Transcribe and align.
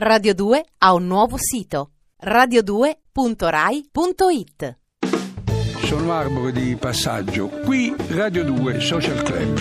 Radio 0.00 0.32
2 0.32 0.64
ha 0.78 0.94
un 0.94 1.08
nuovo 1.08 1.36
sito 1.38 1.90
radio2.rai.it 2.22 4.76
Sono 5.82 6.12
arbore 6.12 6.52
di 6.52 6.76
passaggio. 6.76 7.48
Qui 7.48 7.92
Radio 8.10 8.44
2 8.44 8.78
Social 8.78 9.20
Club. 9.24 9.58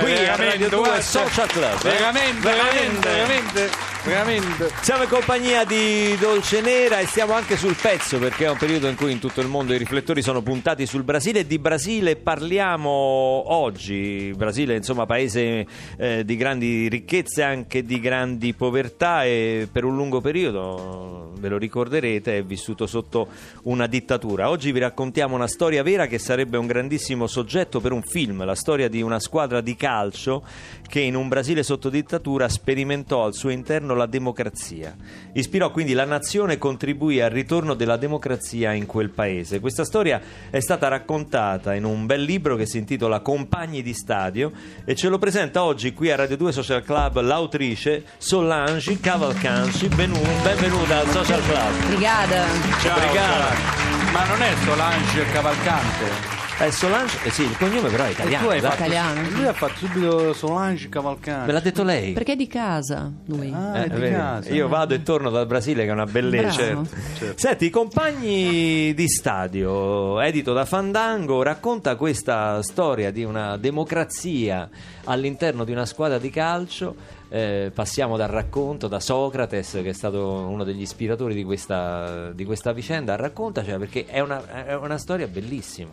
Qui 0.00 0.26
a 0.26 0.34
Radio 0.34 0.68
2 0.68 1.00
Social 1.00 1.46
Club. 1.46 1.78
eh? 1.84 1.90
Veramente, 1.90 2.40
veramente, 2.40 3.08
veramente, 3.08 3.08
veramente. 3.08 3.70
Siamo 4.00 5.02
in 5.02 5.08
compagnia 5.08 5.64
di 5.64 6.16
Dolce 6.18 6.60
Nera 6.60 7.00
e 7.00 7.06
stiamo 7.06 7.34
anche 7.34 7.56
sul 7.56 7.74
pezzo 7.74 8.18
perché 8.18 8.46
è 8.46 8.48
un 8.48 8.56
periodo 8.56 8.88
in 8.88 8.94
cui 8.94 9.10
in 9.12 9.18
tutto 9.18 9.40
il 9.40 9.48
mondo 9.48 9.74
i 9.74 9.78
riflettori 9.78 10.22
sono 10.22 10.40
puntati 10.40 10.86
sul 10.86 11.02
Brasile 11.02 11.40
e 11.40 11.46
di 11.46 11.58
Brasile 11.58 12.16
parliamo 12.16 12.88
oggi. 12.90 14.32
Brasile, 14.34 14.76
insomma, 14.76 15.04
paese 15.04 15.66
eh, 15.96 16.24
di 16.24 16.36
grandi 16.36 16.88
ricchezze 16.88 17.42
anche 17.42 17.82
di 17.82 18.00
grandi 18.00 18.54
povertà 18.54 19.24
e 19.24 19.68
per 19.70 19.84
un 19.84 19.96
lungo 19.96 20.20
periodo, 20.20 21.32
ve 21.38 21.48
lo 21.48 21.58
ricorderete, 21.58 22.38
è 22.38 22.42
vissuto 22.44 22.86
sotto 22.86 23.28
una 23.64 23.86
dittatura. 23.86 24.48
Oggi 24.48 24.72
vi 24.72 24.78
raccontiamo 24.78 25.34
una 25.34 25.48
storia 25.48 25.82
vera 25.82 26.06
che 26.06 26.18
sarebbe 26.18 26.56
un 26.56 26.66
grandissimo 26.66 27.26
soggetto 27.26 27.80
per 27.80 27.92
un 27.92 28.02
film, 28.02 28.44
la 28.44 28.54
storia 28.54 28.88
di 28.88 29.02
una 29.02 29.20
squadra 29.20 29.60
di 29.60 29.74
calcio 29.76 30.44
che 30.86 31.00
in 31.00 31.14
un 31.14 31.28
Brasile 31.28 31.62
sotto 31.62 31.90
dittatura 31.90 32.48
sperimentò 32.48 33.24
al 33.24 33.34
suo 33.34 33.50
interno 33.50 33.87
la 33.94 34.06
democrazia. 34.06 34.94
Ispirò 35.32 35.70
quindi 35.70 35.92
la 35.92 36.04
nazione 36.04 36.54
e 36.54 36.58
contribuì 36.58 37.20
al 37.20 37.30
ritorno 37.30 37.74
della 37.74 37.96
democrazia 37.96 38.72
in 38.72 38.86
quel 38.86 39.10
paese. 39.10 39.60
Questa 39.60 39.84
storia 39.84 40.20
è 40.50 40.60
stata 40.60 40.88
raccontata 40.88 41.74
in 41.74 41.84
un 41.84 42.06
bel 42.06 42.22
libro 42.22 42.56
che 42.56 42.66
si 42.66 42.78
intitola 42.78 43.20
Compagni 43.20 43.82
di 43.82 43.94
stadio 43.94 44.52
e 44.84 44.94
ce 44.94 45.08
lo 45.08 45.18
presenta 45.18 45.62
oggi 45.62 45.92
qui 45.92 46.10
a 46.10 46.16
Radio 46.16 46.36
2 46.36 46.52
Social 46.52 46.82
Club 46.82 47.20
l'autrice 47.20 48.04
Solange 48.18 48.98
Cavalcanci. 49.00 49.88
Benvenuta 49.88 50.98
al 50.98 51.08
Social 51.08 51.42
Club. 51.42 51.84
Obrigada. 51.84 52.44
Ciao, 52.80 52.96
Obrigado. 52.96 53.42
ciao. 53.42 54.12
Ma 54.12 54.24
non 54.26 54.42
è 54.42 54.54
Solange 54.64 55.24
Cavalcante? 55.32 56.47
Eh, 56.60 56.72
Solange, 56.72 57.18
eh 57.22 57.30
sì, 57.30 57.42
il 57.42 57.56
cognome 57.56 57.88
però 57.88 58.02
è 58.02 58.10
italiano. 58.10 58.46
tu 58.46 58.50
hai 58.50 58.60
dai. 58.60 58.70
fatto, 58.70 58.82
Italiano. 58.82 59.30
lui 59.30 59.46
ha 59.46 59.52
fatto 59.52 59.74
subito 59.76 60.32
Solange 60.32 60.88
Cavalcante. 60.88 61.46
Me 61.46 61.52
l'ha 61.52 61.60
detto 61.60 61.84
lei. 61.84 62.12
Perché 62.14 62.32
è 62.32 62.36
di 62.36 62.48
casa 62.48 63.12
lui. 63.26 63.52
Ah, 63.54 63.78
Eh, 63.78 63.84
è 63.84 63.88
di 63.90 64.10
casa. 64.10 64.50
Io 64.50 64.66
vado 64.66 64.92
e 64.94 65.02
torno 65.04 65.30
dal 65.30 65.46
Brasile 65.46 65.84
che 65.84 65.90
è 65.90 65.92
una 65.92 66.04
bellezza. 66.06 66.64
Bravo. 66.64 66.86
certo. 67.16 67.38
Senti, 67.38 67.66
i 67.66 67.70
compagni 67.70 68.92
di 68.92 69.08
stadio, 69.08 70.18
edito 70.20 70.52
da 70.52 70.64
Fandango, 70.64 71.42
racconta 71.44 71.94
questa 71.94 72.60
storia 72.62 73.12
di 73.12 73.22
una 73.22 73.56
democrazia 73.56 74.68
all'interno 75.04 75.62
di 75.62 75.70
una 75.70 75.86
squadra 75.86 76.18
di 76.18 76.30
calcio. 76.30 77.16
Eh, 77.30 77.70
passiamo 77.72 78.16
dal 78.16 78.30
racconto 78.30 78.88
da 78.88 78.98
Socrates, 78.98 79.78
che 79.82 79.90
è 79.90 79.92
stato 79.92 80.26
uno 80.48 80.64
degli 80.64 80.80
ispiratori 80.80 81.34
di 81.34 81.44
questa, 81.44 82.32
di 82.32 82.44
questa 82.44 82.72
vicenda. 82.72 83.14
Raccontaci 83.14 83.70
perché 83.78 84.06
è 84.06 84.18
una, 84.18 84.64
è 84.66 84.74
una 84.74 84.98
storia 84.98 85.28
bellissima. 85.28 85.90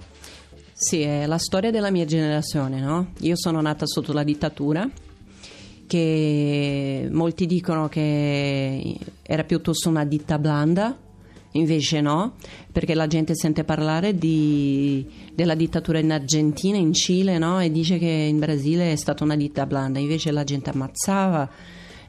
Sì, 0.78 1.04
è 1.04 1.26
la 1.26 1.38
storia 1.38 1.72
della 1.72 1.90
mia 1.90 2.04
generazione, 2.04 2.82
no? 2.82 3.14
Io 3.20 3.38
sono 3.38 3.62
nata 3.62 3.86
sotto 3.88 4.12
la 4.12 4.26
dittatura, 4.26 4.86
che 5.88 7.08
molti 7.10 7.46
dicono 7.46 7.88
che 7.88 8.98
era 9.22 9.46
piuttosto 9.46 9.88
una 9.88 10.04
ditta 10.04 10.38
blanda, 10.38 10.94
invece 11.52 12.02
no, 12.02 12.34
perché 12.74 12.94
la 12.94 13.08
gente 13.08 13.36
sente 13.36 13.64
parlare 13.64 14.18
di- 14.18 15.08
della 15.34 15.56
dittatura 15.56 16.00
in 16.00 16.12
Argentina, 16.12 16.76
in 16.76 16.92
Cile, 16.92 17.38
no? 17.38 17.62
E 17.62 17.72
dice 17.72 17.98
che 17.98 18.10
in 18.10 18.38
Brasile 18.38 18.92
è 18.92 18.98
stata 18.98 19.24
una 19.24 19.38
ditta 19.38 19.66
blanda, 19.66 20.00
invece 20.00 20.32
la 20.32 20.44
gente 20.44 20.72
ammazzava, 20.72 21.50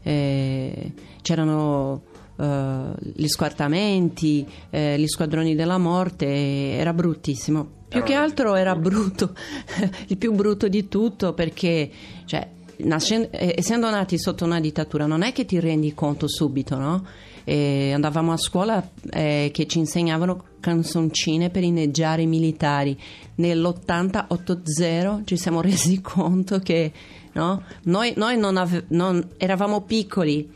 eh, 0.03 0.92
c'erano 1.22 2.03
eh, 2.37 2.83
gli 3.14 3.28
squartamenti, 3.28 4.44
eh, 4.70 4.98
gli 4.98 5.06
squadroni 5.06 5.55
della 5.55 5.78
morte, 5.78 6.27
era 6.72 6.92
bruttissimo. 6.92 7.75
Più 7.89 8.03
che 8.03 8.15
altro 8.15 8.55
era 8.55 8.75
brutto, 8.75 9.34
il 10.09 10.16
più 10.16 10.33
brutto 10.33 10.69
di 10.69 10.88
tutto 10.88 11.33
perché, 11.33 11.91
cioè, 12.25 12.47
nascendo- 12.78 13.31
eh, 13.31 13.55
essendo 13.56 13.88
nati 13.91 14.19
sotto 14.19 14.44
una 14.44 14.60
dittatura, 14.60 15.06
non 15.06 15.22
è 15.22 15.33
che 15.33 15.44
ti 15.44 15.59
rendi 15.60 15.94
conto 15.94 16.28
subito, 16.28 16.77
no? 16.77 17.06
E 17.44 17.93
andavamo 17.93 18.33
a 18.33 18.37
scuola 18.37 18.87
eh, 19.10 19.50
che 19.53 19.66
ci 19.66 19.78
insegnavano 19.78 20.43
canzoncine 20.59 21.49
per 21.49 21.62
inneggiare 21.62 22.22
i 22.22 22.27
militari. 22.27 22.99
Nell'80-80 23.37 25.25
ci 25.25 25.37
siamo 25.37 25.60
resi 25.62 26.00
conto 26.00 26.59
che 26.59 26.93
no? 27.34 27.62
noi, 27.84 28.15
noi 28.16 28.37
non 28.37 28.56
ave- 28.56 28.84
non- 28.89 29.28
eravamo 29.37 29.83
piccoli. 29.83 30.50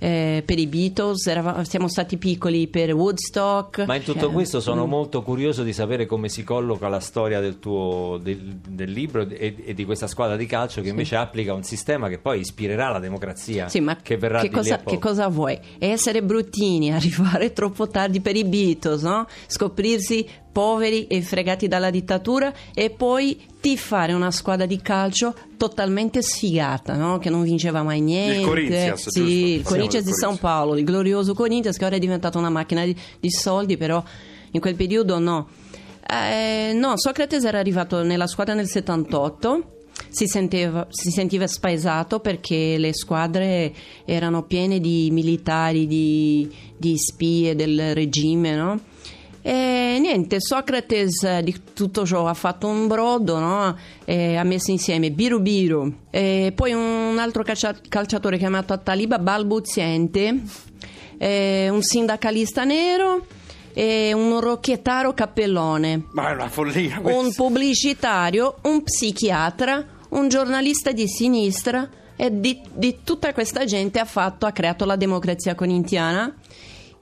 Eh, 0.00 0.42
per 0.44 0.58
i 0.58 0.66
Beatles, 0.66 1.26
eravamo- 1.26 1.62
siamo 1.64 1.86
stati 1.86 2.16
piccoli 2.16 2.66
per 2.68 2.94
Woodstock. 2.94 3.84
Ma 3.84 3.96
in 3.96 4.02
tutto 4.02 4.30
Eh, 4.30 4.32
questo 4.32 4.60
sono 4.60 4.86
mm. 4.86 4.88
molto 4.88 5.22
curioso 5.22 5.62
di 5.62 5.74
sapere 5.74 6.06
come 6.06 6.30
si 6.30 6.42
colloca 6.42 6.88
la 6.88 7.00
storia 7.00 7.38
del 7.38 7.58
tuo 7.58 8.18
del, 8.20 8.38
del 8.66 8.90
libro 8.90 9.28
e, 9.28 9.56
e 9.62 9.74
di 9.74 9.84
questa 9.84 10.06
squadra 10.06 10.36
di 10.36 10.46
calcio 10.46 10.80
che 10.80 10.88
invece 10.88 11.16
applica 11.16 11.52
un 11.52 11.62
sistema 11.62 12.08
che 12.08 12.18
poi 12.18 12.40
ispirerà 12.40 12.88
la 12.88 12.98
democrazia 12.98 13.68
Sì, 13.68 13.80
ma 13.80 13.96
che 13.96 14.16
verrà 14.16 14.40
che 14.40 14.50
cosa, 14.50 14.78
che 14.78 14.98
cosa 14.98 15.28
vuoi? 15.28 15.58
Essere 15.78 16.22
bruttini, 16.22 16.90
arrivare 16.94 17.52
troppo 17.52 17.86
tardi 17.86 18.20
per 18.20 18.36
i 18.36 18.44
Beatles, 18.44 19.02
no? 19.02 19.26
scoprirsi 19.46 20.26
poveri 20.60 21.06
e 21.06 21.22
fregati 21.22 21.68
dalla 21.68 21.88
dittatura 21.88 22.52
e 22.74 22.90
poi 22.90 23.40
tifare 23.62 24.12
una 24.12 24.30
squadra 24.30 24.66
di 24.66 24.78
calcio 24.82 25.34
totalmente 25.56 26.20
sfigata, 26.20 26.96
no? 26.96 27.16
che 27.16 27.30
non 27.30 27.42
vinceva 27.44 27.82
mai 27.82 28.02
niente. 28.02 28.42
Corinthians, 28.42 29.08
sì, 29.08 29.20
giusto? 29.20 29.30
il 29.30 29.62
Corinthians 29.62 30.04
di 30.04 30.12
San. 30.12 30.36
Paolo, 30.36 30.76
il 30.76 30.84
glorioso 30.84 31.32
Corinthians 31.32 31.78
che 31.78 31.86
ora 31.86 31.96
è 31.96 31.98
diventato 31.98 32.36
una 32.36 32.50
macchina 32.50 32.84
di, 32.84 32.94
di 33.18 33.30
soldi, 33.30 33.78
però 33.78 34.04
in 34.50 34.60
quel 34.60 34.74
periodo 34.74 35.18
no. 35.18 35.48
Eh, 36.06 36.72
no, 36.74 36.98
Socrate 36.98 37.36
era 37.36 37.58
arrivato 37.58 38.02
nella 38.02 38.26
squadra 38.26 38.52
nel 38.52 38.68
78. 38.68 39.76
Si 40.10 40.26
sentiva, 40.26 40.86
si 40.90 41.10
sentiva 41.10 41.46
spaesato 41.46 42.20
perché 42.20 42.76
le 42.76 42.92
squadre 42.92 43.72
erano 44.04 44.42
piene 44.42 44.78
di 44.78 45.08
militari, 45.10 45.86
di, 45.86 46.50
di 46.76 46.98
spie 46.98 47.54
del 47.54 47.94
regime, 47.94 48.54
no? 48.54 48.89
E 49.42 49.98
niente, 50.00 50.40
Socrates 50.40 51.22
eh, 51.22 51.42
di 51.42 51.54
tutto 51.72 52.04
ciò 52.04 52.26
ha 52.26 52.34
fatto 52.34 52.66
un 52.66 52.86
brodo, 52.86 53.38
no? 53.38 53.76
Ha 54.06 54.42
messo 54.44 54.70
insieme 54.70 55.10
Biru 55.10 55.40
Biru, 55.40 55.92
e 56.10 56.52
poi 56.54 56.72
un 56.72 57.16
altro 57.18 57.42
calcia- 57.42 57.76
calciatore 57.88 58.38
chiamato 58.38 58.72
Attaliba 58.72 59.18
balbuziente, 59.18 60.40
un 61.18 61.78
sindacalista 61.80 62.64
nero 62.64 63.26
e 63.72 64.12
un 64.12 64.40
rocchettaro 64.40 65.14
cappellone 65.14 66.06
Ma 66.12 66.30
è 66.30 66.32
una 66.32 66.48
follia 66.48 66.96
un 66.96 67.02
questa. 67.02 67.42
pubblicitario, 67.42 68.56
un 68.62 68.82
psichiatra, 68.82 69.86
un 70.10 70.28
giornalista 70.28 70.90
di 70.90 71.06
sinistra 71.06 71.88
e 72.16 72.40
di, 72.40 72.60
di 72.72 72.98
tutta 73.04 73.32
questa 73.32 73.64
gente 73.64 74.00
ha 74.00 74.04
fatto, 74.04 74.44
ha 74.44 74.50
creato 74.50 74.84
la 74.84 74.96
democrazia 74.96 75.54
corintiana 75.54 76.34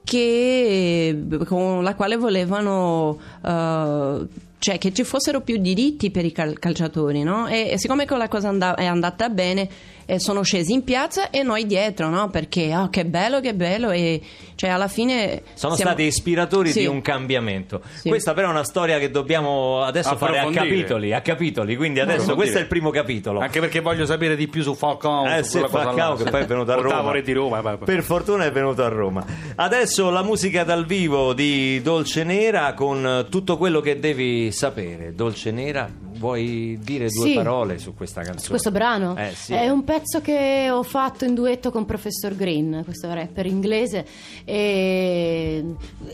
che, 0.09 1.15
con 1.45 1.83
la 1.83 1.93
quale 1.93 2.17
volevano 2.17 3.19
eh, 3.45 4.27
cioè 4.57 4.77
che 4.79 4.91
ci 4.91 5.03
fossero 5.03 5.41
più 5.41 5.57
diritti 5.57 6.09
per 6.09 6.25
i 6.25 6.31
cal- 6.31 6.57
calciatori 6.57 7.21
no? 7.21 7.47
e, 7.47 7.69
e 7.69 7.77
siccome 7.77 8.07
quella 8.07 8.27
cosa 8.27 8.49
and- 8.49 8.73
è 8.75 8.85
andata 8.85 9.29
bene 9.29 9.69
eh, 10.09 10.19
sono 10.19 10.41
scesi 10.41 10.73
in 10.73 10.83
piazza 10.83 11.29
e 11.29 11.43
noi 11.43 11.67
dietro 11.67 12.09
no? 12.09 12.29
perché 12.29 12.75
oh, 12.75 12.89
che 12.89 13.05
bello 13.05 13.39
che 13.39 13.53
bello 13.53 13.91
e 13.91 14.19
cioè 14.55 14.71
alla 14.71 14.87
fine 14.87 15.43
sono 15.53 15.75
siamo- 15.75 15.91
stati 15.91 16.03
ispiratori 16.03 16.71
Sì. 16.71 16.79
di 16.79 16.85
un 16.87 17.01
cambiamento. 17.01 17.81
Sì. 17.93 18.09
Questa 18.09 18.33
però 18.33 18.47
è 18.47 18.51
una 18.51 18.63
storia 18.63 18.97
che 18.97 19.09
dobbiamo 19.11 19.81
adesso 19.83 20.17
fare 20.17 20.39
a 20.39 20.49
capitoli, 20.49 21.13
a 21.13 21.21
capitoli, 21.21 21.75
quindi 21.75 21.99
adesso 21.99 22.35
questo 22.35 22.57
è 22.57 22.61
il 22.61 22.67
primo 22.67 22.89
capitolo. 22.89 23.39
Anche 23.39 23.59
perché 23.59 23.79
voglio 23.79 24.05
sapere 24.05 24.35
di 24.35 24.47
più 24.47 24.63
su 24.63 24.73
Falcao. 24.73 25.27
Eh 25.27 25.43
su 25.43 25.59
sì, 25.59 25.65
Falcao 25.69 26.17
là. 26.17 26.23
che 26.23 26.29
poi 26.29 26.41
è 26.41 26.45
venuto 26.45 26.71
a 26.71 26.75
Roma. 26.75 27.19
Di 27.19 27.33
Roma. 27.33 27.77
Per 27.77 28.03
fortuna 28.03 28.45
è 28.45 28.51
venuto 28.51 28.83
a 28.83 28.87
Roma. 28.87 29.25
Adesso 29.55 30.09
la 30.09 30.23
musica 30.23 30.63
dal 30.63 30.85
vivo 30.85 31.33
di 31.33 31.81
Dolce 31.81 32.23
Nera 32.23 32.73
con 32.73 33.27
tutto 33.29 33.57
quello 33.57 33.79
che 33.79 33.99
devi 33.99 34.51
sapere. 34.51 35.13
Dolce 35.13 35.51
Nera, 35.51 35.89
vuoi 36.19 36.77
dire 36.81 37.07
due 37.07 37.29
Sì. 37.29 37.33
parole 37.33 37.79
su 37.79 37.95
questa 37.95 38.21
canzone? 38.21 38.43
Su 38.43 38.49
questo 38.49 38.71
brano 38.71 39.15
Eh, 39.15 39.31
sì. 39.33 39.53
è 39.53 39.69
un 39.69 39.83
pezzo 39.83 40.21
che 40.21 40.69
ho 40.69 40.83
fatto 40.83 41.23
in 41.25 41.33
duetto 41.33 41.71
con 41.71 41.85
Professor 41.85 42.35
Green, 42.35 42.81
questo 42.83 43.11
rapper 43.13 43.45
inglese, 43.45 44.05
e, 44.45 45.63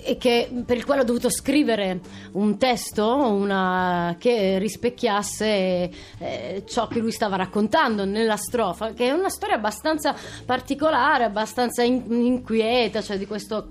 e 0.03 0.17
che- 0.17 0.49
per 0.65 0.77
il 0.77 0.85
quale 0.85 1.01
ho 1.01 1.03
dovuto 1.05 1.29
scrivere 1.29 1.99
un 2.33 2.57
testo 2.57 3.13
una- 3.15 4.15
che 4.19 4.57
rispecchiasse 4.59 5.89
eh, 6.19 6.63
ciò 6.67 6.87
che 6.87 6.99
lui 6.99 7.11
stava 7.11 7.35
raccontando 7.35 8.05
nella 8.05 8.37
strofa, 8.37 8.93
che 8.93 9.07
è 9.07 9.11
una 9.11 9.29
storia 9.29 9.55
abbastanza 9.55 10.15
particolare, 10.45 11.23
abbastanza 11.23 11.83
in- 11.83 12.03
inquieta, 12.09 13.01
cioè 13.01 13.17
di 13.17 13.25
questo 13.25 13.67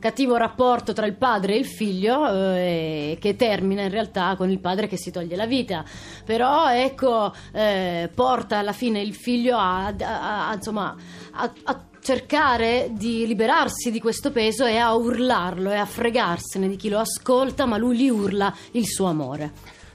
cattivo 0.00 0.36
rapporto 0.36 0.92
tra 0.92 1.06
il 1.06 1.14
padre 1.14 1.54
e 1.54 1.58
il 1.58 1.66
figlio 1.66 2.26
eh, 2.28 3.16
che 3.20 3.36
termina 3.36 3.82
in 3.82 3.90
realtà 3.90 4.34
con 4.36 4.50
il 4.50 4.58
padre 4.58 4.88
che 4.88 4.96
si 4.96 5.12
toglie 5.12 5.36
la 5.36 5.46
vita. 5.46 5.84
Però 6.24 6.68
ecco 6.72 7.32
eh, 7.52 8.10
porta 8.12 8.58
alla 8.58 8.72
fine 8.72 9.00
il 9.00 9.14
figlio 9.14 9.56
a, 9.56 9.86
a, 9.86 10.48
a 10.48 10.54
insomma 10.54 10.96
a, 11.32 11.52
a 11.64 11.84
cercare 12.02 12.88
di 12.92 13.26
liberarsi 13.26 13.90
di 13.90 14.00
questo 14.00 14.32
peso 14.32 14.64
e 14.64 14.78
a 14.78 14.94
urlarlo 14.94 15.70
e 15.70 15.76
a 15.76 15.84
fregarsene 15.84 16.66
di 16.66 16.76
chi 16.76 16.88
lo 16.88 16.98
ascolta 16.98 17.66
ma 17.66 17.76
lui 17.76 17.96
gli 17.96 18.08
urla 18.08 18.52
il 18.72 18.86
suo 18.86 19.06
amore. 19.06 19.52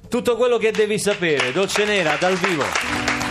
Tutto 0.08 0.38
quello 0.38 0.58
che 0.58 0.72
devi 0.72 1.00
sapere 1.00 1.52
dolce 1.52 1.84
nera 1.84 2.16
dal 2.20 2.36
vivo. 2.36 3.25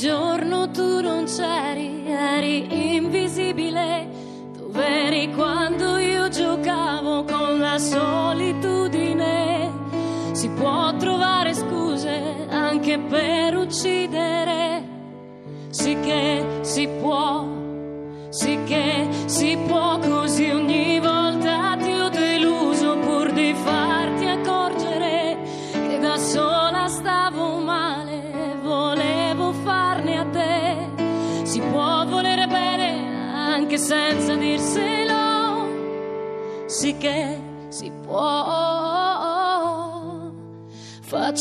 giorno 0.00 0.70
tu 0.70 1.02
non 1.02 1.26
c'eri. 1.26 1.99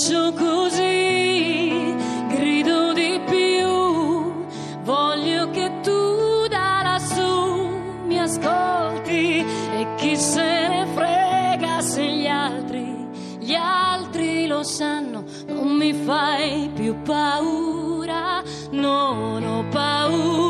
faccio 0.09 0.33
così, 0.33 1.95
grido 2.29 2.93
di 2.93 3.21
più, 3.27 4.47
voglio 4.81 5.51
che 5.51 5.71
tu 5.83 6.47
da 6.47 6.81
lassù 6.81 7.69
mi 8.05 8.19
ascolti 8.19 9.45
e 9.45 9.87
chi 9.97 10.15
se 10.15 10.67
ne 10.67 10.87
frega 10.95 11.81
se 11.81 12.03
gli 12.03 12.25
altri, 12.25 13.07
gli 13.37 13.53
altri 13.53 14.47
lo 14.47 14.63
sanno, 14.63 15.23
non 15.45 15.75
mi 15.75 15.93
fai 15.93 16.71
più 16.73 16.99
paura, 17.03 18.41
non 18.71 19.43
ho 19.43 19.63
paura. 19.69 20.48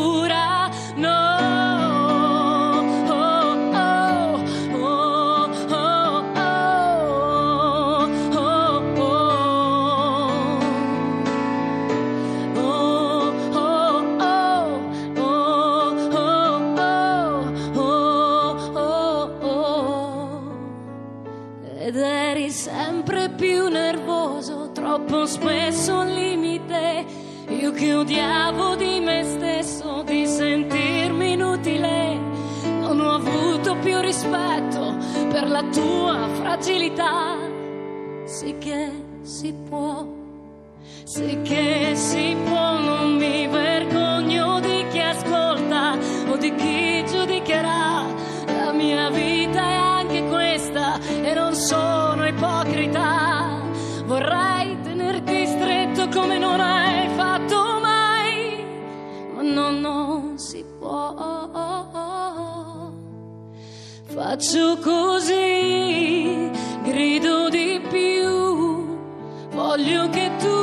spesso 25.29 26.01
il 26.01 26.13
limite. 26.13 27.05
Io 27.49 27.71
che 27.71 27.93
odiavo 27.93 28.75
di 28.75 28.99
me 28.99 29.23
stesso, 29.23 30.01
di 30.03 30.25
sentirmi 30.25 31.33
inutile. 31.33 32.19
Non 32.81 32.99
ho 32.99 33.13
avuto 33.13 33.75
più 33.77 33.99
rispetto 33.99 34.97
per 35.29 35.47
la 35.47 35.63
tua 35.63 36.27
fragilità. 36.33 37.37
Sì 38.25 38.55
che 38.57 38.91
si 39.21 39.53
può, 39.67 40.07
sì 41.03 41.39
che 41.43 41.91
si 41.93 42.35
può, 42.45 42.79
non 42.79 43.15
mi 43.15 43.47
vergogno 43.47 44.59
di 44.59 44.85
chi 44.89 44.99
ascolta 44.99 45.97
o 46.27 46.37
di 46.37 46.53
chi 46.55 47.03
giudicherà. 47.05 48.05
La 48.45 48.71
mia 48.71 49.09
vita 49.09 49.61
è 49.61 49.75
anche 49.75 50.23
questa 50.27 50.99
e 51.21 51.33
non 51.33 51.53
solo. 51.53 51.98
come 56.11 56.37
non 56.37 56.59
hai 56.59 57.07
fatto 57.15 57.79
mai, 57.81 58.65
ma 59.33 59.41
no, 59.41 59.69
non 59.71 60.37
si 60.37 60.63
può. 60.77 61.15
Faccio 64.05 64.77
così, 64.79 66.49
grido 66.83 67.49
di 67.49 67.81
più, 67.89 68.97
voglio 69.51 70.09
che 70.09 70.31
tu... 70.39 70.58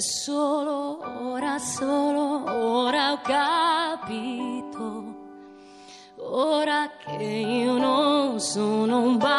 solo 0.00 0.98
ora, 1.22 1.58
solo 1.58 2.44
ora 2.50 3.12
ho 3.12 3.20
capito, 3.20 5.14
ora 6.16 6.90
che 7.04 7.22
io 7.22 7.76
non 7.76 8.40
sono 8.40 9.00
un 9.00 9.16
bambino. 9.18 9.29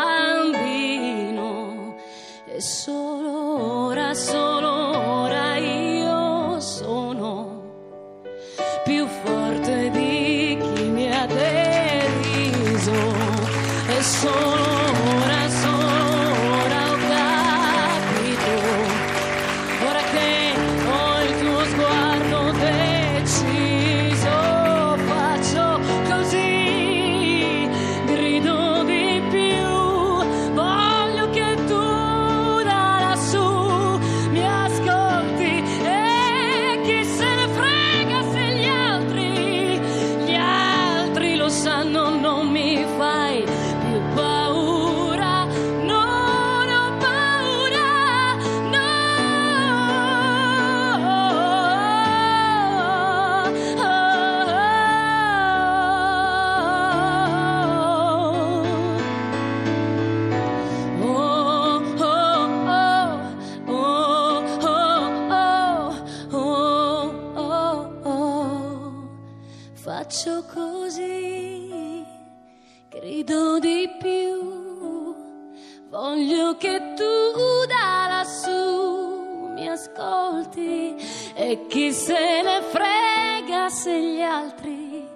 morti 80.51 80.95
e 81.33 81.65
chi 81.67 81.91
se 81.93 82.41
ne 82.41 82.61
frega 82.61 83.69
se 83.69 83.99
gli 83.99 84.21
altri, 84.21 85.07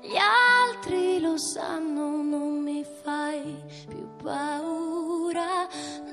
gli 0.00 0.16
altri 0.16 1.20
lo 1.20 1.36
sanno, 1.36 2.22
non 2.22 2.62
mi 2.62 2.84
fai 3.02 3.56
più 3.88 4.08
paura, 4.22 5.66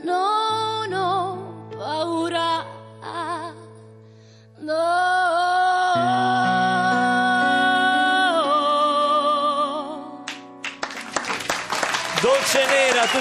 non 0.04 0.94
ho 0.94 1.68
paura, 1.76 2.66
no. 4.58 5.11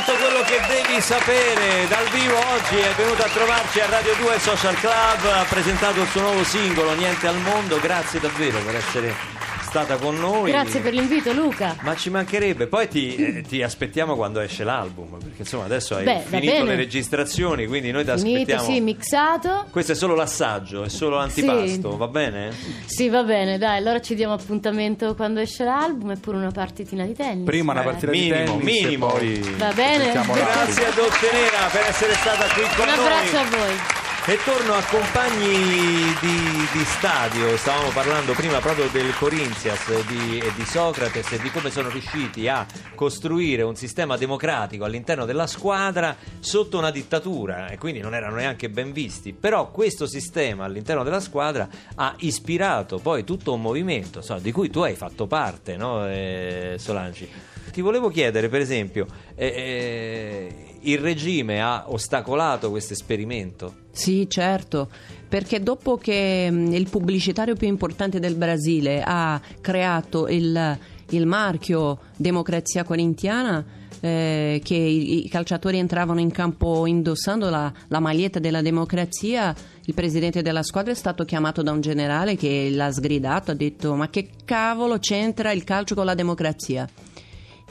Tutto 0.05 0.17
quello 0.17 0.43
che 0.43 0.61
devi 0.67 1.01
sapere. 1.01 1.87
Dal 1.89 2.09
vivo 2.09 2.37
oggi 2.37 2.79
è 2.79 2.93
venuto 2.97 3.23
a 3.23 3.29
trovarci 3.29 3.81
a 3.81 3.87
Radio 3.87 4.15
2 4.15 4.39
Social 4.39 4.75
Club, 4.77 5.25
ha 5.25 5.45
presentato 5.49 6.01
il 6.01 6.09
suo 6.09 6.21
nuovo 6.23 6.45
singolo 6.45 6.95
Niente 6.95 7.27
al 7.27 7.39
mondo, 7.39 7.79
grazie 7.81 8.21
davvero 8.21 8.59
per 8.61 8.77
essere 8.77 9.40
stata 9.71 9.97
con 9.99 10.17
noi. 10.19 10.51
Grazie 10.51 10.81
per 10.81 10.93
l'invito, 10.93 11.33
Luca. 11.33 11.77
Ma 11.83 11.95
ci 11.95 12.11
mancherebbe, 12.11 12.67
poi 12.67 12.89
ti, 12.89 13.15
eh, 13.15 13.43
ti 13.43 13.63
aspettiamo 13.63 14.17
quando 14.17 14.41
esce 14.41 14.65
l'album, 14.65 15.11
perché 15.19 15.43
insomma 15.43 15.65
adesso 15.65 15.95
hai 15.95 16.03
Beh, 16.05 16.23
finito 16.27 16.65
le 16.65 16.75
registrazioni, 16.75 17.67
quindi 17.67 17.93
noi 17.93 18.05
ti 18.05 18.11
Finito, 18.17 18.39
aspettiamo. 18.53 18.65
sì, 18.65 18.81
mixato. 18.81 19.67
Questo 19.71 19.93
è 19.93 19.95
solo 19.95 20.17
l'assaggio, 20.17 20.83
è 20.83 20.89
solo 20.89 21.17
l'antipasto, 21.19 21.93
Sì. 21.93 21.97
va 21.97 22.09
bene? 22.09 22.53
Sì, 22.87 23.09
va 23.09 23.23
bene, 23.23 23.59
dai, 23.59 23.77
allora 23.79 24.01
ci 24.01 24.17
diamo 24.17 24.35
appuntamento 24.35 25.15
quando 25.15 25.39
esce 25.39 25.63
l'album 25.63 26.11
e 26.11 26.17
pure 26.17 26.37
una 26.39 26.51
partitina 26.51 27.05
di 27.05 27.15
tennis. 27.15 27.45
Prima 27.45 27.71
una 27.71 27.83
partita 27.83 28.11
minimo, 28.11 28.57
di 28.57 28.65
tennis 28.65 28.83
minimo. 28.83 29.07
poi 29.07 29.39
Va 29.57 29.73
bene. 29.73 30.11
Grazie 30.13 30.87
a 30.87 30.91
Dolce 30.97 31.29
Nera 31.33 31.67
per 31.71 31.85
essere 31.89 32.15
stata 32.15 32.45
qui 32.55 32.63
con 32.77 32.89
Un 32.89 32.95
abbraccio 32.95 33.33
noi. 33.33 33.45
a 33.45 33.49
voi. 33.57 34.00
E 34.27 34.39
torno 34.45 34.75
a 34.75 34.85
compagni 34.85 36.15
di, 36.21 36.79
di 36.79 36.85
stadio, 36.85 37.57
stavamo 37.57 37.89
parlando 37.89 38.33
prima 38.35 38.61
proprio 38.61 38.87
del 38.93 39.13
Corinthians 39.17 39.89
e 39.89 40.05
di, 40.07 40.39
e 40.39 40.53
di 40.55 40.65
Socrates 40.67 41.33
e 41.33 41.39
di 41.41 41.51
come 41.51 41.71
sono 41.71 41.89
riusciti 41.89 42.47
a 42.47 42.67
costruire 42.95 43.63
un 43.63 43.77
sistema 43.77 44.19
democratico 44.19 44.85
all'interno 44.85 45.25
della 45.25 45.47
squadra 45.47 46.15
sotto 46.39 46.77
una 46.77 46.91
dittatura 46.91 47.69
e 47.71 47.79
quindi 47.79 48.01
non 48.01 48.15
erano 48.15 48.37
neanche 48.37 48.69
ben 48.69 48.93
visti. 48.93 49.33
Però 49.33 49.71
questo 49.71 50.07
sistema 50.07 50.65
all'interno 50.65 51.03
della 51.03 51.21
squadra 51.21 51.67
ha 51.95 52.15
ispirato 52.19 52.99
poi 52.99 53.25
tutto 53.25 53.55
un 53.55 53.63
movimento 53.63 54.19
insomma, 54.19 54.41
di 54.41 54.53
cui 54.53 54.69
tu 54.69 54.81
hai 54.81 54.95
fatto 54.95 55.27
parte, 55.27 55.77
no, 55.77 56.07
eh, 56.07 56.77
Solanci? 56.79 57.29
Ti 57.73 57.81
volevo 57.81 58.11
chiedere, 58.11 58.49
per 58.49 58.61
esempio, 58.61 59.07
eh, 59.35 59.47
eh, 59.47 60.70
il 60.83 60.99
regime 60.99 61.61
ha 61.61 61.85
ostacolato 61.89 62.71
questo 62.71 62.93
esperimento? 62.93 63.75
Sì, 63.91 64.29
certo, 64.29 64.89
perché 65.29 65.63
dopo 65.63 65.97
che 65.97 66.51
mh, 66.51 66.73
il 66.73 66.89
pubblicitario 66.89 67.55
più 67.55 67.69
importante 67.69 68.21
del 68.21 68.35
Brasile 68.35 69.03
ha 69.05 69.41
creato 69.61 70.29
il, 70.29 70.79
il 71.11 71.27
marchio 71.27 71.99
Democrazia 72.17 72.85
Corintiana, 72.85 73.65
eh, 74.01 74.61
che 74.65 74.75
i, 74.75 75.27
i 75.27 75.29
calciatori 75.29 75.79
entravano 75.79 76.21
in 76.21 76.31
campo 76.31 76.87
indossando 76.87 77.51
la, 77.51 77.71
la 77.89 78.01
maglietta 78.01 78.39
della 78.39 78.63
democrazia, 78.63 79.55
il 79.85 79.95
presidente 79.95 80.41
della 80.43 80.63
squadra 80.63 80.93
è 80.93 80.97
stato 80.97 81.25
chiamato 81.25 81.63
da 81.63 81.73
un 81.73 81.81
generale 81.81 82.37
che 82.37 82.71
l'ha 82.73 82.91
sgridato, 82.91 83.51
ha 83.51 83.55
detto 83.55 83.95
ma 83.95 84.09
che 84.09 84.31
cavolo 84.45 84.99
c'entra 84.99 85.53
il 85.53 85.65
calcio 85.65 85.95
con 85.95 86.07
la 86.07 86.15
democrazia? 86.15 86.89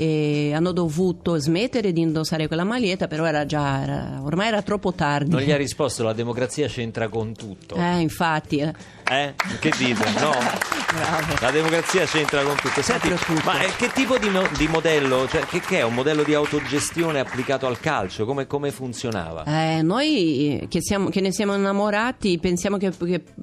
E 0.02 0.54
hanno 0.54 0.72
dovuto 0.72 1.38
smettere 1.38 1.92
di 1.92 2.00
indossare 2.00 2.48
quella 2.48 2.64
maglietta, 2.64 3.08
però 3.10 3.26
era 3.26 3.46
già, 3.46 3.82
era- 3.84 4.22
ormai 4.24 4.48
era 4.48 4.62
troppo 4.62 4.94
tardi. 4.94 5.30
Non 5.32 5.42
gli 5.42 5.52
ha 5.52 5.58
risposto 5.58 6.04
la 6.04 6.14
democrazia 6.14 6.70
c'entra 6.70 7.10
con 7.10 7.34
tutto. 7.34 7.76
Eh, 7.76 8.00
infatti, 8.00 8.60
eh. 9.10 9.24
Eh? 9.24 9.34
Che 9.60 9.74
dite? 9.78 10.10
No? 10.20 10.32
La 11.42 11.52
democrazia 11.52 12.06
c'entra 12.06 12.42
con 12.44 12.56
tutto. 12.56 12.82
Senti, 12.82 13.10
ma 13.44 13.62
eh, 13.62 13.70
che 13.78 13.92
tipo 13.92 14.18
di, 14.18 14.30
mo- 14.30 14.48
di 14.58 14.68
modello? 14.68 15.28
Cioè, 15.28 15.42
che, 15.42 15.60
che 15.60 15.80
è 15.80 15.84
un 15.84 15.94
modello 15.94 16.24
di 16.24 16.34
autogestione 16.34 17.20
applicato 17.20 17.68
al 17.68 17.80
calcio? 17.80 18.26
Come, 18.26 18.48
come 18.48 18.72
funzionava? 18.72 19.44
Eh, 19.46 19.82
noi 19.82 20.66
che, 20.70 20.82
siamo- 20.82 21.10
che 21.10 21.22
ne 21.22 21.32
siamo 21.32 21.56
innamorati 21.56 22.38
pensiamo 22.40 22.78
che, 22.78 22.92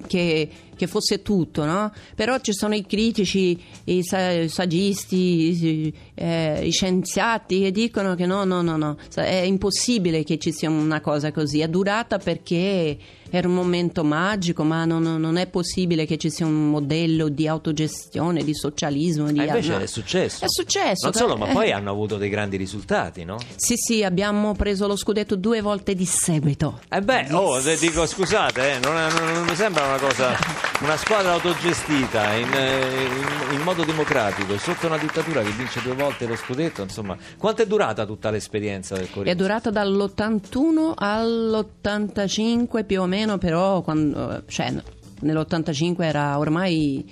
che- 0.07 0.49
fosse 0.87 1.21
tutto, 1.21 1.65
no? 1.65 1.91
Però 2.15 2.37
ci 2.39 2.53
sono 2.53 2.75
i 2.75 2.85
critici, 2.85 3.59
i 3.85 4.03
sa- 4.03 4.47
saggisti, 4.47 5.15
i, 5.17 5.93
eh, 6.15 6.65
i 6.65 6.71
scienziati 6.71 7.61
che 7.61 7.71
dicono 7.71 8.15
che 8.15 8.25
no, 8.25 8.43
no, 8.43 8.61
no, 8.61 8.77
no, 8.77 8.97
è 9.15 9.41
impossibile 9.41 10.23
che 10.23 10.37
ci 10.37 10.51
sia 10.51 10.69
una 10.69 11.01
cosa 11.01 11.31
così. 11.31 11.61
È 11.61 11.67
durata 11.67 12.17
perché 12.19 12.97
era 13.29 13.47
un 13.47 13.53
momento 13.53 14.03
magico, 14.03 14.63
ma 14.63 14.85
non, 14.85 15.03
non 15.03 15.37
è 15.37 15.47
possibile 15.47 16.05
che 16.05 16.17
ci 16.17 16.29
sia 16.29 16.45
un 16.45 16.69
modello 16.69 17.29
di 17.29 17.47
autogestione, 17.47 18.43
di 18.43 18.53
socialismo. 18.53 19.31
Di 19.31 19.39
Ah, 19.39 19.45
invece 19.45 19.71
no. 19.71 19.77
è 19.79 19.85
successo. 19.87 20.45
È 20.45 20.47
successo. 20.49 21.05
Non 21.05 21.13
solo, 21.13 21.35
ma 21.37 21.47
eh. 21.49 21.53
poi 21.53 21.71
hanno 21.71 21.89
avuto 21.91 22.17
dei 22.17 22.29
grandi 22.29 22.57
risultati, 22.57 23.23
no? 23.23 23.37
Sì, 23.55 23.75
sì, 23.77 24.03
abbiamo 24.03 24.53
preso 24.55 24.87
lo 24.87 24.95
scudetto 24.95 25.35
due 25.35 25.61
volte 25.61 25.95
di 25.95 26.05
seguito. 26.05 26.81
Eh 26.89 27.01
beh, 27.01 27.27
oh, 27.31 27.59
te 27.61 27.77
dico 27.77 28.05
scusate, 28.05 28.75
eh, 28.75 28.79
non, 28.79 28.93
non- 28.93 29.33
non 29.33 29.45
mi 29.45 29.55
sembra 29.55 29.85
una 29.85 29.97
cosa, 29.99 30.35
una 30.81 30.97
squadra 30.97 31.33
autogestita 31.33 32.33
in, 32.35 32.51
eh, 32.53 33.03
in- 33.51 33.55
in 33.57 33.61
modo 33.61 33.83
democratico, 33.83 34.57
sotto 34.57 34.87
una 34.87 34.97
dittatura 34.97 35.41
che 35.41 35.51
vince 35.51 35.81
due 35.81 35.93
volte 35.93 36.25
lo 36.25 36.35
scudetto, 36.35 36.81
insomma, 36.81 37.15
quanto 37.37 37.61
è 37.61 37.67
durata 37.67 38.05
tutta 38.05 38.29
l'esperienza 38.29 38.95
del 38.95 39.05
È 39.05 39.09
Corinthians? 39.09 39.39
durata 39.39 39.69
dall'81 39.69 40.93
all'85 40.95 42.83
più 42.85 43.01
o 43.01 43.05
meno, 43.05 43.16
però 43.37 43.81
quando, 43.81 44.43
cioè, 44.47 44.73
nell'85 45.21 46.01
era 46.03 46.37
ormai 46.37 47.05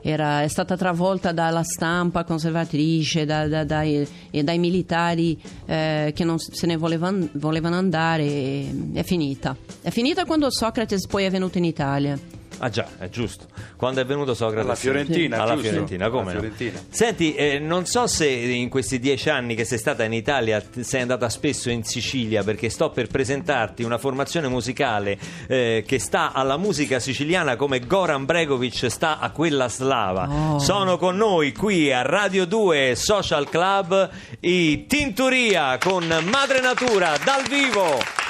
era, 0.00 0.42
è 0.42 0.48
stata 0.48 0.76
travolta 0.76 1.32
dalla 1.32 1.62
stampa 1.64 2.24
conservatrice, 2.24 3.24
da- 3.24 3.48
da- 3.48 3.64
dai, 3.64 4.06
dai 4.30 4.58
militari 4.58 5.38
eh, 5.66 6.12
che 6.14 6.24
non 6.24 6.38
se 6.38 6.66
ne 6.66 6.76
volevan- 6.76 7.28
volevano 7.34 7.76
andare. 7.76 8.64
È 8.92 9.02
finita. 9.02 9.56
È 9.82 9.90
finita 9.90 10.24
quando 10.24 10.50
Socrate 10.50 10.96
poi 11.08 11.24
è 11.24 11.30
venuto 11.30 11.58
in 11.58 11.64
Italia. 11.64 12.18
Ah 12.58 12.70
già, 12.70 12.86
è 12.98 13.08
giusto. 13.08 13.46
Quando 13.76 14.00
è 14.00 14.04
venuto 14.04 14.34
Socrate? 14.34 14.60
Alla 14.62 14.74
Fiorentina, 14.74 15.40
Alla 15.40 15.54
giusto? 15.54 15.68
Fiorentina, 15.68 16.08
come 16.10 16.22
Alla 16.22 16.32
no? 16.32 16.40
Fiorentina. 16.40 16.80
Senti, 16.88 17.34
eh, 17.34 17.58
non 17.58 17.86
so 17.86 18.06
se 18.06 18.26
in 18.26 18.68
questi 18.68 18.98
dieci 18.98 19.30
anni 19.30 19.54
che 19.54 19.64
sei 19.64 19.78
stata 19.78 20.02
in 20.04 20.12
Italia 20.12 20.62
sei 20.80 21.02
andata 21.02 21.28
spesso 21.28 21.70
in 21.70 21.84
Sicilia 21.84 22.42
perché 22.42 22.68
sto 22.68 22.90
per 22.90 23.06
presentarti 23.06 23.82
una 23.84 23.98
formazione 23.98 24.48
musicale 24.48 25.18
eh, 25.46 25.84
che 25.86 25.98
sta 25.98 26.32
alla 26.32 26.56
musica 26.56 26.98
siciliana 26.98 27.56
come 27.56 27.80
Goran 27.80 28.24
Bregovic 28.24 28.90
sta 28.90 29.18
a 29.18 29.30
quella 29.30 29.68
slava. 29.68 30.28
Oh. 30.28 30.58
Sono 30.58 30.98
con 30.98 31.16
noi 31.16 31.52
qui 31.52 31.92
a 31.92 32.02
Radio 32.02 32.44
2 32.44 32.94
Social 32.96 33.48
Club 33.48 34.10
i 34.40 34.86
Tinturia 34.86 35.78
con 35.78 36.04
Madre 36.30 36.60
Natura 36.60 37.16
dal 37.24 37.46
vivo. 37.48 38.27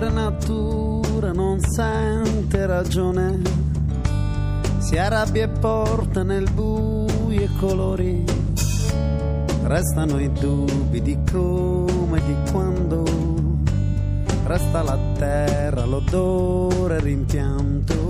Madre 0.00 0.14
natura 0.14 1.32
non 1.32 1.60
sente 1.60 2.64
ragione, 2.64 3.38
si 4.78 4.96
arrabbia 4.96 5.44
e 5.44 5.48
porta 5.48 6.22
nel 6.22 6.50
buio 6.50 7.42
i 7.42 7.56
colori, 7.58 8.24
restano 9.64 10.18
i 10.18 10.32
dubbi 10.32 11.02
di 11.02 11.18
come 11.30 12.16
e 12.16 12.24
di 12.24 12.50
quando, 12.50 13.04
resta 14.44 14.82
la 14.82 14.98
terra, 15.18 15.84
l'odore, 15.84 16.96
il 16.96 17.02
rimpianto. 17.02 18.00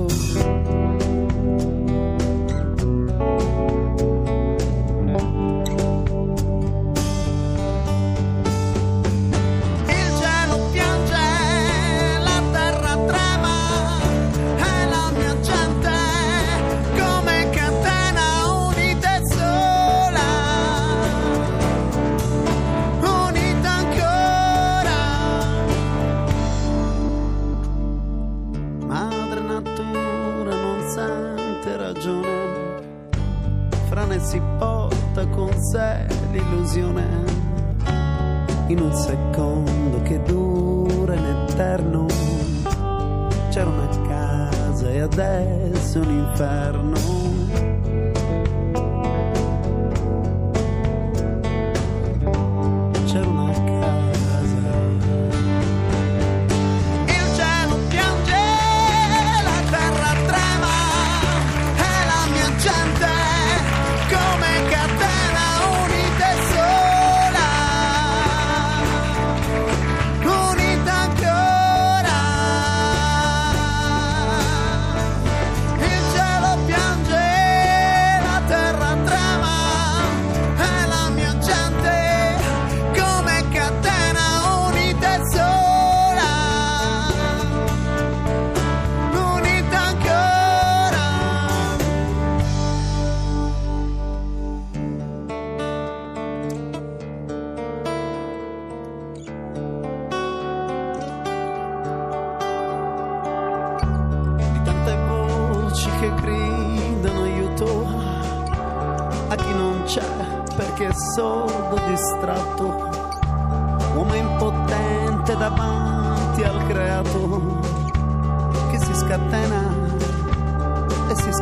E 121.10 121.16
si 121.16 121.32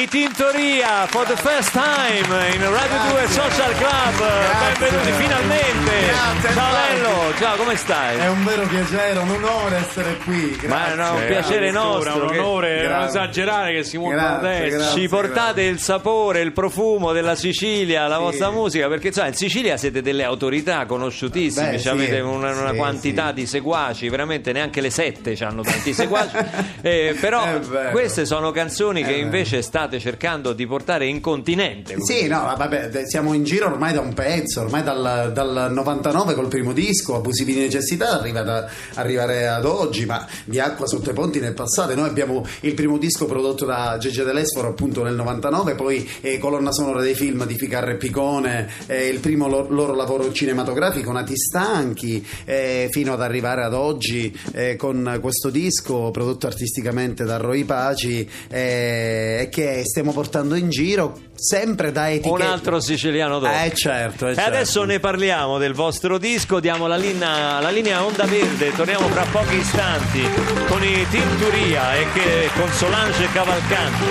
I 0.00 0.06
Tintoria 0.08 1.06
for 1.08 1.26
the 1.26 1.36
first 1.36 1.72
time 1.72 2.24
in 2.54 2.60
Radio 2.70 2.96
2 3.10 3.26
Social 3.28 3.74
Club. 3.74 4.78
Benvenuti 4.78 5.12
finalmente. 5.12 5.90
Grazie, 6.06 6.54
ciao. 6.54 6.72
Lello, 6.72 7.34
ciao, 7.38 7.56
come 7.56 7.76
stai? 7.76 8.18
È 8.18 8.28
un 8.28 8.42
vero 8.44 8.66
piacere, 8.66 9.18
un 9.18 9.28
onore 9.30 9.76
essere 9.76 10.16
qui. 10.24 10.56
Ma 10.68 10.86
Grazie. 10.86 10.94
no, 10.94 11.12
un 11.16 11.26
piacere 11.26 11.70
nostro. 11.70 12.22
un 12.24 12.30
che- 12.30 12.38
onore, 12.38 12.76
non 12.76 12.86
Grazie. 12.88 13.08
esagerare 13.20 13.74
che 13.74 13.84
si 13.84 13.98
Grazie, 13.98 14.48
adesso. 14.48 14.76
grazie. 14.78 15.00
Ci 15.02 15.08
portate 15.08 15.62
il 15.64 15.78
sapore, 15.80 16.40
il 16.40 16.52
profumo 16.52 17.12
della 17.12 17.34
Sicilia, 17.34 18.06
la 18.06 18.16
Sì. 18.16 18.22
vostra 18.22 18.50
musica, 18.50 18.88
perché 18.88 19.08
insomma, 19.08 19.26
in 19.28 19.34
Sicilia 19.34 19.76
siete 19.76 20.00
delle 20.00 20.24
autorità 20.24 20.86
conosciutissime, 20.86 21.72
Beh, 21.72 21.78
sì. 21.78 21.88
avete 21.90 22.20
una, 22.20 22.52
una 22.58 22.70
Sì, 22.70 22.76
quantità 22.76 23.28
sì. 23.28 23.34
di 23.34 23.46
seguaci, 23.46 24.08
veramente 24.08 24.52
neanche 24.52 24.80
le 24.80 24.90
sette 24.90 25.36
hanno 25.40 25.60
tanti 25.62 25.92
seguaci, 25.92 26.36
Eh, 26.80 27.14
però 27.20 27.44
È 27.44 27.90
queste 27.90 28.24
sono 28.24 28.50
canzoni 28.50 29.02
che 29.04 29.12
invece 29.12 29.60
state 29.60 29.88
cercando 29.98 30.52
di 30.52 30.66
portare 30.66 31.06
in 31.06 31.20
continente. 31.20 31.96
Sì, 31.98 32.26
no, 32.26 32.54
vabbè, 32.56 33.06
siamo 33.06 33.32
in 33.32 33.44
giro 33.44 33.66
ormai 33.66 33.92
da 33.92 34.00
un 34.00 34.14
pezzo, 34.14 34.60
ormai 34.60 34.82
dal, 34.82 35.32
dal 35.32 35.72
99 35.72 36.34
col 36.34 36.48
primo 36.48 36.72
disco, 36.72 37.16
Abusivi 37.16 37.54
di 37.54 37.60
necessità, 37.60 38.18
arriva 38.18 38.42
da 38.42 38.68
arrivare 38.94 39.46
ad 39.48 39.64
oggi, 39.64 40.06
ma 40.06 40.26
di 40.44 40.60
acqua 40.60 40.86
sotto 40.86 41.10
i 41.10 41.14
ponti 41.14 41.40
nel 41.40 41.54
passato. 41.54 41.94
Noi 41.94 42.08
abbiamo 42.08 42.46
il 42.60 42.74
primo 42.74 42.98
disco 42.98 43.26
prodotto 43.26 43.64
da 43.64 43.96
Gege 43.98 44.24
Dell'Esforo 44.24 44.68
appunto 44.68 45.02
nel 45.02 45.14
99, 45.14 45.74
poi 45.74 46.08
eh, 46.20 46.38
colonna 46.38 46.72
sonora 46.72 47.00
dei 47.00 47.14
film 47.14 47.46
di 47.46 47.56
Ficarra 47.56 47.92
e 47.92 47.96
Picone, 47.96 48.68
eh, 48.86 49.08
il 49.08 49.20
primo 49.20 49.48
lo- 49.48 49.68
loro 49.70 49.94
lavoro 49.94 50.32
cinematografico, 50.32 51.12
Nati 51.12 51.36
Stanchi, 51.36 52.26
eh, 52.44 52.88
fino 52.90 53.12
ad 53.12 53.22
arrivare 53.22 53.64
ad 53.64 53.74
oggi 53.74 54.36
eh, 54.52 54.76
con 54.76 55.18
questo 55.20 55.50
disco 55.50 56.10
prodotto 56.10 56.46
artisticamente 56.46 57.24
da 57.24 57.36
Roy 57.36 57.64
Paci 57.64 58.28
eh, 58.48 59.48
che 59.50 59.79
stiamo 59.84 60.12
portando 60.12 60.54
in 60.54 60.70
giro 60.70 61.18
sempre 61.34 61.92
da 61.92 62.10
etichette. 62.10 62.34
Un 62.34 62.42
altro 62.42 62.80
siciliano 62.80 63.38
dopo. 63.38 63.52
Eh 63.52 63.72
certo, 63.74 64.26
eh, 64.26 64.32
E 64.32 64.34
certo. 64.34 64.48
adesso 64.50 64.84
ne 64.84 65.00
parliamo 65.00 65.58
del 65.58 65.74
vostro 65.74 66.18
disco, 66.18 66.60
diamo 66.60 66.86
la 66.86 66.96
linea, 66.96 67.60
la 67.60 67.70
linea 67.70 68.04
Onda 68.04 68.24
Verde, 68.24 68.72
torniamo 68.74 69.06
fra 69.08 69.24
pochi 69.30 69.56
istanti 69.56 70.22
con 70.68 70.82
i 70.82 71.06
Tinturia 71.10 71.94
e 71.96 72.06
che, 72.12 72.50
con 72.56 72.70
Solange 72.72 73.26
Cavalcanti. 73.32 74.04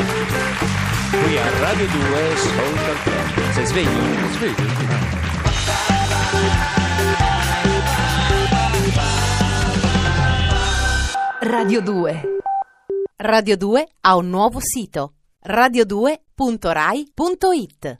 Qui 1.23 1.38
a 1.38 1.49
Radio 1.60 1.86
2 1.88 2.38
Social 2.38 3.01
Club. 3.03 3.51
Sei 3.53 3.65
sveglio? 3.65 5.08
Radio 11.41 11.82
2. 11.82 12.21
Radio 13.17 13.58
2 13.58 13.88
ha 14.01 14.15
un 14.15 14.29
nuovo 14.29 14.60
sito 14.62 15.13
radio2.rai.it 15.45 17.99